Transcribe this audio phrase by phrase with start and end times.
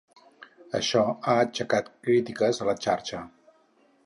[0.79, 3.23] Això ha aixecat crítiques a la xarxa.